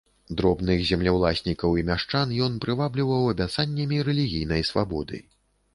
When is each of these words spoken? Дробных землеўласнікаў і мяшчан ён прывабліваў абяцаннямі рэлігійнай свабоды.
Дробных 0.37 0.79
землеўласнікаў 0.91 1.77
і 1.81 1.85
мяшчан 1.91 2.27
ён 2.47 2.57
прывабліваў 2.65 3.29
абяцаннямі 3.35 4.05
рэлігійнай 4.11 4.69
свабоды. 4.73 5.27